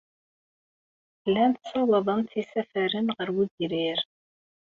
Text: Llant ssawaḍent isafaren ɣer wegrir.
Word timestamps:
Llant 1.29 1.61
ssawaḍent 1.63 2.31
isafaren 2.41 3.07
ɣer 3.17 3.29
wegrir. 3.35 3.99